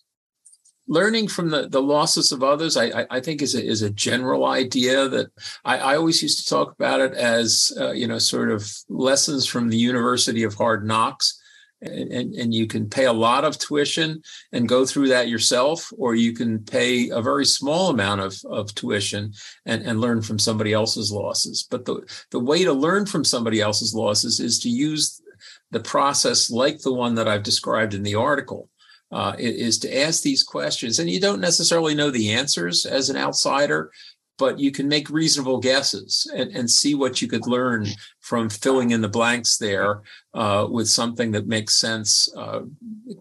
Learning 0.89 1.29
from 1.29 1.51
the, 1.51 1.69
the 1.69 1.81
losses 1.81 2.33
of 2.33 2.43
others, 2.43 2.77
I, 2.77 3.07
I 3.09 3.21
think, 3.21 3.41
is 3.41 3.55
a, 3.55 3.65
is 3.65 3.83
a 3.83 3.91
general 3.91 4.45
idea 4.45 5.09
that 5.09 5.29
I, 5.65 5.79
I 5.79 5.97
always 5.97 6.23
used 6.23 6.41
to 6.41 6.49
talk 6.49 6.73
about 6.73 7.01
it 7.01 7.15
as, 7.15 7.73
uh, 7.81 7.93
you 7.93 8.09
know, 8.09 8.19
sort 8.19 8.51
of 8.51 8.69
lessons 8.89 9.47
from 9.47 9.69
the 9.69 9.79
University 9.79 10.43
of 10.43 10.55
Hard 10.55 10.85
Knocks 10.85 11.41
and, 11.83 12.35
and 12.35 12.55
you 12.55 12.67
can 12.67 12.89
pay 12.89 13.07
a 13.07 13.13
lot 13.13 13.45
of 13.45 13.59
tuition 13.59 14.23
and 14.53 14.69
go 14.69 14.87
through 14.87 15.09
that 15.09 15.29
yourself, 15.29 15.93
or 15.99 16.15
you 16.15 16.33
can 16.33 16.61
pay 16.61 17.11
a 17.11 17.21
very 17.21 17.45
small 17.45 17.91
amount 17.91 18.21
of, 18.21 18.41
of 18.49 18.75
tuition 18.75 19.33
and, 19.67 19.83
and 19.83 20.01
learn 20.01 20.23
from 20.23 20.39
somebody 20.39 20.73
else's 20.73 21.11
losses. 21.11 21.67
But 21.69 21.85
the, 21.85 22.03
the 22.31 22.41
way 22.41 22.65
to 22.65 22.73
learn 22.73 23.07
from 23.07 23.25
somebody 23.25 23.61
else's 23.61 23.95
losses 23.95 24.41
is 24.41 24.59
to 24.61 24.69
use 24.69 25.21
the 25.71 25.81
process 25.81 26.51
like 26.51 26.81
the 26.81 26.93
one 26.93 27.17
that 27.17 27.29
I've 27.29 27.43
described 27.43 27.95
in 27.95 28.03
the 28.03 28.15
article. 28.15 28.69
Uh, 29.11 29.37
is 29.39 29.79
to 29.79 29.95
ask 29.95 30.23
these 30.23 30.43
questions, 30.43 30.99
and 30.99 31.11
you 31.11 31.21
don't 31.21 31.39
necessarily 31.39 31.95
know 31.95 32.11
the 32.11 32.33
answers 32.33 32.87
as 32.87 33.11
an 33.11 33.17
outsider, 33.19 33.91
but 34.39 34.59
you 34.59 34.71
can 34.71 34.89
make 34.89 35.11
reasonable 35.11 35.59
guesses 35.59 36.31
and, 36.35 36.51
and 36.51 36.71
see 36.71 36.95
what 36.95 37.21
you 37.21 37.29
could 37.29 37.47
learn 37.47 37.87
from 38.21 38.49
filling 38.49 38.91
in 38.91 39.01
the 39.01 39.09
blanks 39.09 39.59
there 39.59 40.03
uh, 40.35 40.67
with 40.71 40.89
something 40.89 41.33
that 41.33 41.47
makes 41.47 41.75
sense 41.75 42.29
uh, 42.37 42.61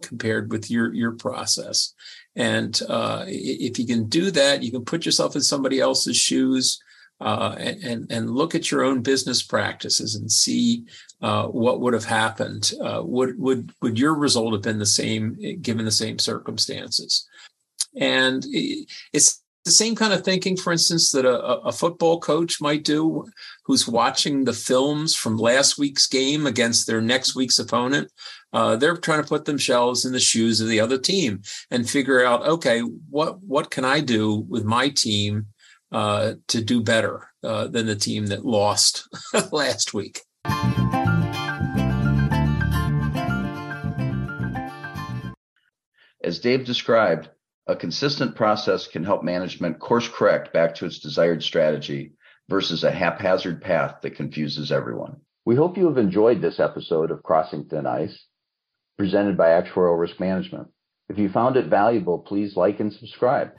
compared 0.01 0.51
with 0.51 0.72
your 0.72 0.94
your 0.94 1.12
process. 1.12 1.94
And 2.36 2.82
uh, 2.88 3.25
if 3.27 3.77
you 3.77 3.86
can 3.86 4.08
do 4.08 4.32
that, 4.32 4.63
you 4.63 4.72
can 4.72 4.86
put 4.86 5.06
yourself 5.06 5.36
in 5.36 5.41
somebody 5.41 5.80
else's 5.80 6.18
shoes. 6.18 6.82
Uh, 7.20 7.53
and 7.60 8.12
and 8.12 8.32
look 8.32 8.56
at 8.56 8.72
your 8.72 8.84
own 8.84 9.03
business 9.03 9.44
practices 9.44 10.15
and 10.15 10.32
see 10.32 10.84
uh, 11.22 11.46
what 11.46 11.80
would 11.80 11.94
have 11.94 12.03
happened. 12.03 12.72
Uh, 12.82 13.00
would 13.03 13.38
would 13.38 13.72
would 13.84 14.00
your 14.00 14.15
result 14.15 14.53
have 14.53 14.63
been 14.63 14.80
the 14.80 14.86
same 14.88 15.38
given 15.62 15.86
the 15.86 15.91
same 15.91 16.18
circumstances? 16.18 17.27
And 17.96 18.44
it's 18.50 19.40
the 19.63 19.72
same 19.72 19.96
kind 19.96 20.12
of 20.12 20.24
thinking, 20.24 20.58
for 20.58 20.72
instance, 20.74 21.12
that 21.12 21.25
a, 21.25 21.38
a, 21.38 21.72
football 21.72 22.20
coach 22.20 22.60
might 22.60 22.84
do 22.84 23.25
who's 23.65 23.88
watching 23.88 24.44
the 24.44 24.53
films 24.53 25.15
from 25.15 25.38
last 25.38 25.77
week's 25.77 26.08
game 26.08 26.48
against 26.48 26.88
their 26.88 27.01
next 27.01 27.36
week's 27.36 27.60
opponent. 27.60 28.12
Uh, 28.53 28.75
they're 28.75 28.98
trying 28.98 29.22
to 29.22 29.27
put 29.27 29.46
themselves 29.46 30.03
in 30.03 30.13
the 30.13 30.20
shoes 30.20 30.62
of 30.62 30.68
the 30.68 30.80
other 30.80 30.98
team 30.98 31.41
and 31.70 31.89
figure 31.89 32.25
out, 32.25 32.46
okay, 32.46 32.82
what 32.82 33.41
what 33.44 33.70
can 33.70 33.86
I 33.86 34.00
do 34.00 34.45
with 34.50 34.65
my 34.65 34.89
team 34.89 35.45
uh, 35.91 36.34
to 36.47 36.63
do 36.63 36.82
better 36.82 37.28
uh, 37.43 37.67
than 37.67 37.86
the 37.86 37.95
team 37.95 38.28
that 38.28 38.45
lost 38.45 39.08
last 39.52 39.93
week? 39.93 40.21
As 46.24 46.39
Dave 46.39 46.65
described, 46.65 47.30
a 47.67 47.76
consistent 47.76 48.36
process 48.36 48.88
can 48.88 49.04
help 49.04 49.24
management 49.24 49.80
course 49.80 50.08
correct 50.08 50.52
back 50.52 50.76
to 50.76 50.86
its 50.86 51.00
desired 51.00 51.43
strategy 51.43 52.13
versus 52.50 52.84
a 52.84 52.91
haphazard 52.91 53.62
path 53.62 53.95
that 54.02 54.15
confuses 54.15 54.71
everyone. 54.71 55.17
We 55.45 55.56
hope 55.56 55.78
you 55.78 55.88
have 55.88 55.97
enjoyed 55.97 56.41
this 56.41 56.60
episode 56.60 57.12
of 57.12 57.24
Crossing 57.24 57.65
Thin 57.65 57.86
Ice, 57.86 58.26
presented 58.97 59.38
by 59.38 59.50
Actuarial 59.50 60.00
Risk 60.00 60.19
Management. 60.19 60.67
If 61.10 61.17
you 61.17 61.30
found 61.30 61.58
it 61.58 61.65
valuable, 61.67 62.19
please 62.19 62.56
like 62.56 62.80
and 62.80 62.93
subscribe. 62.93 63.52